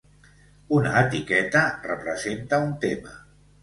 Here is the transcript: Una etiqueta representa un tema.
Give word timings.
Una 0.77 0.95
etiqueta 1.03 1.63
representa 1.87 2.65
un 2.71 2.77
tema. 2.89 3.19